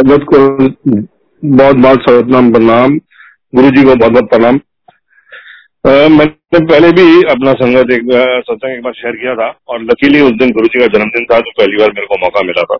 [0.00, 0.38] संगत को
[1.42, 2.98] बहुत बहुत सर्वनाम प्रणाम
[3.52, 4.60] गुरु जी को बहुत बहुत प्रणाम।
[6.14, 8.08] मैंने पहले भी अपना संगत एक
[8.46, 11.38] सत्संग एक बार शेयर किया था और लकीली उस दिन गुरु जी का जन्मदिन था
[11.40, 12.78] तो पहली बार मेरे को मौका मिला था।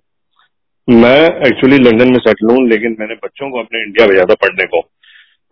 [0.89, 4.65] मैं एक्चुअली लंदन में सेटल हूँ, लेकिन मैंने बच्चों को अपने इंडिया भेजा था पढ़ने
[4.67, 4.81] को।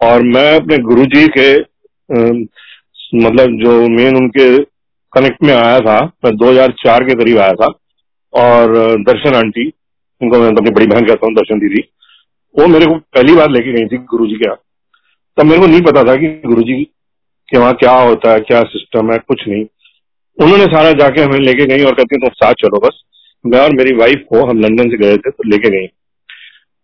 [0.01, 1.49] और मैं अपने गुरु जी के
[3.19, 4.47] मतलब जो मेन उनके
[5.13, 7.67] कनेक्ट में आया था, मैं 2004 के करीब आया था,
[8.35, 9.73] और दर्शन आंटी
[10.21, 11.83] उनको मैं अपनी बड़ी बहन कहता हूँ, दर्शन दीदी।
[12.55, 14.57] वो मेरे को पहली बार लेके गई थी गुरु जी के यहाँ।
[15.39, 16.83] तब मेरे को नहीं पता था कि गुरु जी
[17.49, 19.65] के वहाँ क्या होता है, क्या सिस्टम है, कुछ नहीं।
[20.39, 23.03] उन्होंने सारा जाके हमें लेके गई और कहती तुम साथ चलो बस।
[23.45, 25.87] मैं और मेरी वाइफ को हम लंदन से गए थे तो लेके गई।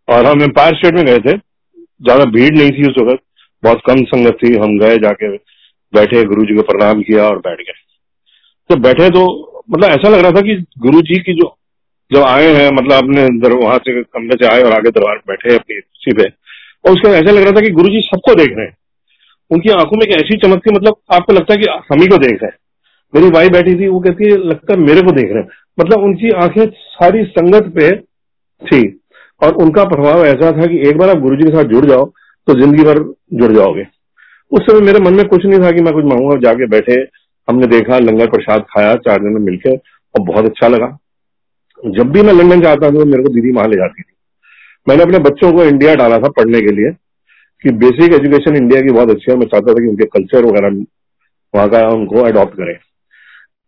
[0.09, 3.23] और हम एम्पायर स्टेट में गए थे। ज़्यादा भीड़ नहीं थी उस वक्त।
[3.63, 5.29] बहुत कम संगत थी। हम गए जाके,
[5.93, 7.83] बैठे गुरु जी को प्रणाम किया और बैठ गए।
[8.71, 9.27] तो बैठे तो
[9.71, 11.47] मतलब ऐसा लग रहा था कि गुरु जी की जो
[12.11, 15.77] जब आए हैं मतलब अपने वहाँ से कमरे से आए और आगे दरबार बैठे अपनी
[15.77, 16.29] कुर्सी पे,
[16.85, 18.77] और उसका ऐसा लग रहा था कि गुरु जी सबको देख रहे हैं।
[19.51, 22.17] उनकी आँखों में एक ऐसी चमक थी मतलब आपको लगता है कि हम ही को
[22.19, 22.59] देख रहे हैं।
[23.15, 26.03] मेरी वाई बैठी थी, वो कहती है, लगता है मेरे को देख रहे हैं। मतलब
[26.05, 27.91] उनकी आँखें सारी संगत पे
[28.63, 28.83] थी,
[29.43, 32.05] और उनका प्रभाव ऐसा था कि एक बार आप गुरु जी के साथ जुड़ जाओ
[32.49, 32.99] तो ज़िंदगी भर
[33.35, 33.85] जुड़ जाओगे।
[34.53, 36.95] उस समय मेरे मन में कुछ नहीं था कि मैं कुछ मांगूँगा, जाके बैठे,
[37.49, 39.77] हमने देखा, लंगर प्रसाद खाया, चार दिन में मिलकर
[40.15, 40.87] और बहुत अच्छा लगा।
[41.85, 44.13] जब भी मैं लंदन जाता था तो मेरे को दीदी वहाँ ले जाती थी।
[44.87, 46.91] मैंने अपने बच्चों को इंडिया डाला था पढ़ने के लिए
[47.65, 50.85] कि बेसिक एजुकेशन इंडिया की बहुत अच्छी है। मैं चाहता था कि उनके कल्चर वगैरह
[51.55, 52.79] वहाँ का उनको अडॉप्ट करें।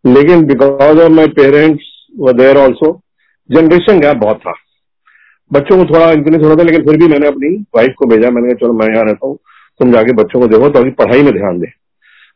[0.05, 1.93] लेकिन because of my parents
[2.37, 2.93] there also
[3.51, 4.53] generation gap बहुत था।
[5.51, 8.49] बच्चों को थोड़ा इंक्रीज होना था, लेकिन फिर भी मैंने अपनी वाइफ को भेजा। मैंने
[8.49, 9.39] कहा, चलो, मैं यहाँ रहता हूँ,
[9.81, 11.67] तुम जाके बच्चों को देखो ताकि पढ़ाई में ध्यान दे।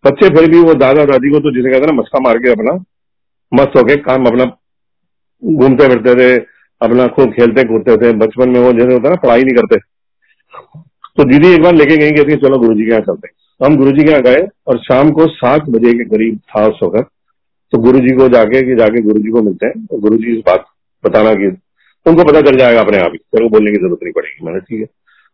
[0.04, 2.50] बच्चे फिर भी वो दादा दादी को तो जिसे कहते हैं ना, मस्का मार के
[2.50, 2.72] अपना,
[3.52, 4.44] मस्त होके काम अपना
[5.42, 6.36] घूमते फिरते थे,
[6.80, 9.78] अपना खूब खेलते कूदते थे। बचपन में वो जैसे होता ना, पढ़ाई नहीं करते।
[11.16, 13.28] तो दीदी एक बार लेके गई, कहती चलो गुरु जी के यहाँ चलते
[13.60, 16.78] हम गुरु जी के यहाँ गए और शाम को सात बजे के करीब था उस
[16.84, 17.10] वक्त।
[17.72, 20.32] तो गुरु जी को जाके कि जाके गुरु जी को मिलते हैं तो गुरु जी
[20.32, 20.64] इस बात
[21.04, 21.46] बताना कि
[22.06, 24.60] उनको पता चल जाएगा अपने आप ही। तेरे को बोलने की ज़रूरत नहीं पड़ेगी। मैंने
[24.60, 24.86] ठीक है।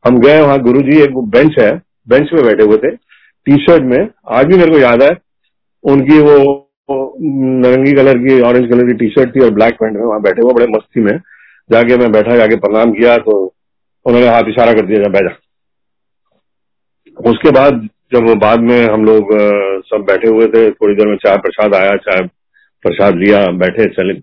[0.05, 1.71] हम गए, वहाँ गुरु जी एक बेंच है,
[2.09, 5.11] बेंच पे बैठे हुए थे। टी शर्ट में, आज भी मेरे को याद है,
[5.85, 6.37] उनकी वो
[6.89, 10.43] नारंगी कलर की ऑरेंज कलर की टी शर्ट थी और ब्लैक पैंट में वहाँ बैठे
[10.43, 11.19] हुए, बड़े मस्ती में।
[11.71, 13.33] जाके मैं बैठा, जाके प्रणाम किया तो
[14.07, 15.35] उन्होंने हाथ इशारा कर दिया बैठा
[17.17, 19.31] उसके बाद जब बाद में हम लोग
[19.87, 22.21] सब बैठे हुए थे, थोड़ी देर में चाय प्रसाद आया, चाय
[22.85, 24.15] प्रसाद लिया, बैठे, चले।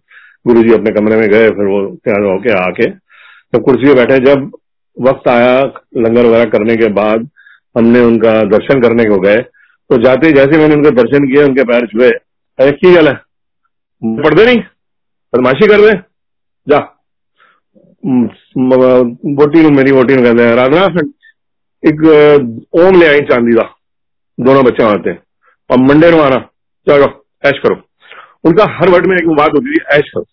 [0.46, 4.18] गुरु जी अपने कमरे में गए, फिर वो तैयार होके आके तो कुर्सी पे बैठे,
[4.22, 4.52] जब
[4.98, 5.62] वक्त आया
[5.98, 7.28] लंगर वगैरह करने के बाद,
[7.76, 11.86] हमने उनका दर्शन करने को गए। तो जाते जैसे मैंने उनके दर्शन किए उनके पैर
[11.88, 12.10] छुए
[12.60, 13.14] अरे की गल है?
[14.02, 14.60] पढ़ते नहीं?
[15.34, 15.94] बदमाशी कर दे
[16.68, 16.80] जा
[19.38, 20.86] वोटी मेरी वोटी कहते हैं। राधना
[21.84, 22.02] एक
[22.76, 23.64] ओम ले आई चांदी का
[24.38, 25.20] दोनों बच्चे आते हैं
[25.70, 26.38] और मंडे नु आना।
[26.88, 27.08] चलो,
[27.46, 27.76] ऐश करो।
[28.44, 30.24] उनका हर वर्ड में एक बात होती थी, ऐश करो।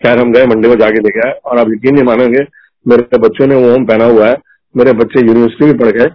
[0.00, 2.44] खैर, हम गए मंडे में जाके देखे और आप यकीन नहीं मानेंगे,
[2.86, 4.36] मेरे बच्चों ने ओम पहना हुआ है।
[4.74, 6.06] मेरे बच्चे यूनिवर्सिटी में पढ़ गए।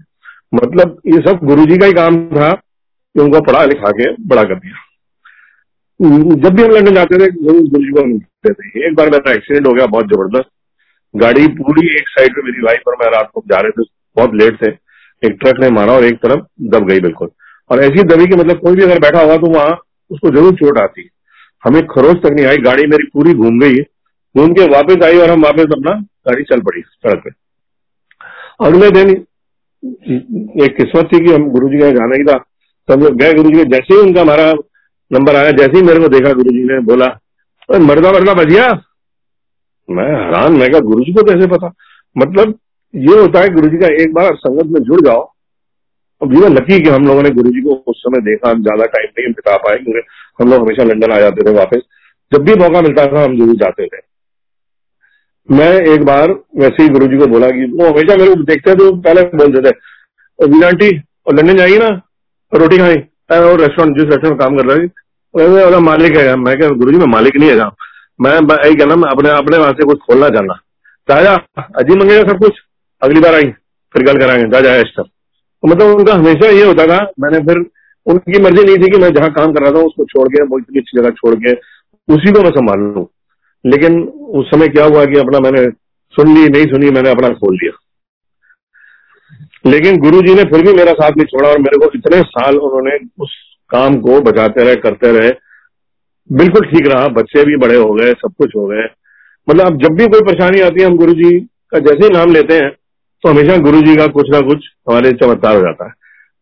[0.53, 4.43] मतलब ये सब गुरु जी का ही काम था कि उनको पढ़ा लिखा के बड़ा
[4.43, 4.81] कर दिया।
[6.00, 9.85] जब भी हम लंदन जाते थे को मिलते थे। एक बार मेरा एक्सीडेंट हो गया,
[9.85, 10.50] बहुत ज़बरदस्त।
[11.13, 13.83] गाड़ी पूरी एक साइड पे मेरी वाइफ और मैं रात को जा रहे थे,
[14.17, 14.69] बहुत लेट थे।
[15.23, 17.29] एक ट्रक ने मारा और एक तरफ़ दब गई बिल्कुल।
[17.69, 19.78] और ऐसी दबी की मतलब कोई भी अगर बैठा होगा तो वहाँ
[20.11, 21.09] उसको ज़रूर चोट आती।
[21.63, 23.81] हमें खरोच तक नहीं आई, गाड़ी मेरी पूरी घूम गई।
[24.35, 25.91] घूम के वापस आई और हम वापस अपना
[26.28, 27.29] गाड़ी चल पड़ी सड़क पे।
[28.66, 29.09] अगले दिन
[30.63, 32.44] एक किस्मत थी कि हम गुरु जी का जाना ही था।
[32.89, 34.51] हम लोग गए गुरु जी जैसे ही उनका हमारा
[35.11, 37.07] नंबर आया, जैसे ही मेरे को देखा गुरु जी ने, बोला
[37.69, 38.67] मरदा मरदा बजिया।
[39.89, 41.71] मैं हैरान, मैं कहा गुरु जी को कैसे पता?
[42.16, 42.57] मतलब
[42.93, 45.21] ये होता है गुरु जी का, एक बार संगत में जुड़ जाओ
[46.21, 48.85] और वी लकी कि हम लोगों ने गुरु जी को उस समय देखा, हम ज़्यादा
[48.88, 50.01] टाइम नहीं बिता पाए, क्योंकि
[50.39, 51.81] हम लोग हमेशा लंदन आ जाते थे वापस।
[52.31, 53.99] जब भी मौका मिलता था, हम ज़रूर जाते थे।
[55.49, 58.73] मैं एक बार वैसे ही गुरु जी को बोला कि, वो हमेशा मेरे को देखते
[58.73, 59.73] थे पहले बोलते थे
[60.40, 60.90] वीना आंटी
[61.28, 61.90] और लंदन जाएगी ना,
[62.51, 62.96] रोटी खाई
[63.29, 67.07] और रेस्टोरेंट जिस रेस्टोरेंट काम कर रहा है मालिक है। मैं क्या गुरु जी मैं
[67.07, 67.55] मालिक नहीं है
[68.19, 70.53] मैं यही कहना, मैं अपने अपने वहाँ से कुछ खोलना चाहना
[71.07, 71.35] चाहे
[71.79, 72.59] अजी मंगेगा सब कुछ।
[73.01, 73.49] अगली बार आई
[73.93, 75.03] फिर गल कराएँगे। जा जाए तक
[75.63, 77.57] तो मतलब उनका हमेशा ये होता था, मैंने फिर
[78.05, 80.79] उनकी मर्ज़ी नहीं थी कि मैं जहाँ काम कर रहा था, उसको छोड़ के इतनी
[80.79, 81.53] अच्छी जगह छोड़ के,
[82.09, 83.09] उसी को मैं संभाल लू।
[83.66, 84.01] लेकिन
[84.35, 85.66] उस समय क्या हुआ कि अपना मैंने
[86.13, 87.72] सुन ली, नहीं सुनी, मैंने अपना खोल दिया
[89.66, 92.58] लेकिन गुरु जी ने फिर भी मेरा साथ नहीं छोड़ा और मेरे को इतने साल
[92.58, 93.32] उन्होंने उस
[93.72, 95.32] काम को बचाते रहे, करते रहे।
[96.29, 98.84] बिल्कुल ठीक रहा, बच्चे भी बड़े हो गए, सब कुछ हो गए।
[99.47, 101.40] मतलब अब जब भी कोई परेशानी आती है, हम गुरु जी
[101.72, 102.72] का जैसे ही नाम लेते हैं
[103.23, 105.91] तो हमेशा गुरु जी का कुछ ना कुछ हमारे चमत्कार हो जाता है।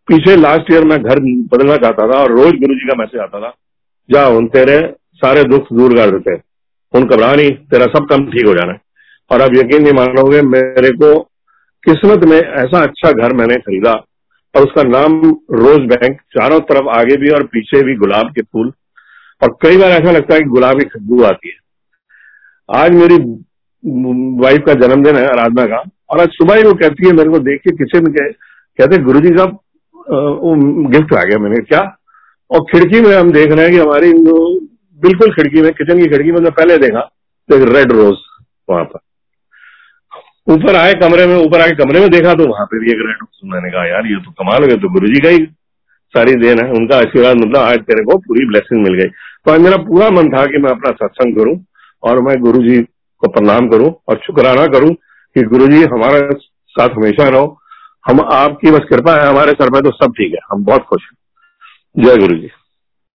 [0.07, 3.39] पीछे लास्ट ईयर मैं घर बदलना चाहता था और रोज गुरु जी का मैसेज आता
[3.39, 3.53] था,
[4.09, 4.79] जा उन तेरे
[5.21, 6.41] सारे दुख दूर कर देते हैं।
[6.93, 8.79] उन घबरा नहीं, तेरा सब काम ठीक हो जाना है।
[9.31, 11.13] और आप यकीन नहीं मान मानोगे, मेरे को
[11.85, 13.93] किस्मत में ऐसा अच्छा घर मैंने खरीदा
[14.55, 15.19] और उसका नाम
[15.53, 18.71] रोज बैंक, चारों तरफ़ आगे भी और पीछे भी गुलाब के फूल।
[19.41, 23.17] और कई बार ऐसा लगता है कि गुलाब की खुशबू आती है। आज मेरी
[24.41, 27.39] वाइफ का जन्मदिन है, आराधना का, और आज सुबह ही वो कहती है मेरे को
[27.41, 29.45] देख के किचन के कहते गुरु जी का
[30.89, 31.81] गिफ्ट आ गया मैंने, क्या?
[32.51, 34.13] और खिड़की में हम देख रहे हैं कि हमारी
[35.01, 37.01] बिल्कुल खिड़की में, किचन की खिड़की में पहले देखा
[37.49, 38.15] तो एक रेड रोज
[38.69, 38.99] वहाँ पर।
[40.47, 43.51] ऊपर आए कमरे में, ऊपर आके कमरे में देखा तो वहाँ पे भी एक रेड
[43.53, 45.45] मैंने कहा, यार, ये तो कमाल हो गया तो गुरु जी का ही
[46.13, 49.09] सारी देन है। उनका आशीर्वाद मतलब आज तेरे को पूरी ब्लेसिंग मिल गई।
[49.45, 51.55] तो आज मेरा पूरा मन था कि मैं अपना सत्संग करूँ
[52.03, 52.79] और मैं गुरु जी
[53.23, 54.93] को प्रणाम करूँ और शुक्राना करूँ
[55.35, 56.19] कि गुरु जी हमारे
[56.75, 57.45] साथ हमेशा रहो।
[58.05, 61.01] हम आपकी बस कृपा है, हमारे सर पर तो सब ठीक है। हम बहुत खुश
[61.03, 62.49] हैं। जय गुरु जी